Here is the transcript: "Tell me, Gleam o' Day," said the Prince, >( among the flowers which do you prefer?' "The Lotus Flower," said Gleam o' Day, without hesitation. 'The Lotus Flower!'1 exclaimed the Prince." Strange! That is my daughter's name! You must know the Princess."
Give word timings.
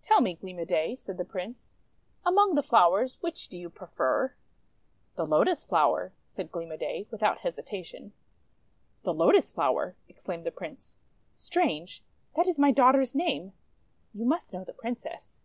"Tell 0.00 0.22
me, 0.22 0.34
Gleam 0.34 0.58
o' 0.58 0.64
Day," 0.64 0.96
said 0.96 1.18
the 1.18 1.26
Prince, 1.26 1.74
>( 1.98 2.24
among 2.24 2.54
the 2.54 2.62
flowers 2.62 3.18
which 3.20 3.48
do 3.48 3.58
you 3.58 3.68
prefer?' 3.68 4.34
"The 5.14 5.26
Lotus 5.26 5.62
Flower," 5.62 6.14
said 6.26 6.50
Gleam 6.50 6.72
o' 6.72 6.76
Day, 6.78 7.06
without 7.10 7.40
hesitation. 7.40 8.14
'The 9.02 9.12
Lotus 9.12 9.50
Flower!'1 9.50 9.94
exclaimed 10.08 10.46
the 10.46 10.50
Prince." 10.50 10.96
Strange! 11.34 12.02
That 12.34 12.46
is 12.46 12.58
my 12.58 12.72
daughter's 12.72 13.14
name! 13.14 13.52
You 14.14 14.24
must 14.24 14.54
know 14.54 14.64
the 14.64 14.72
Princess." 14.72 15.38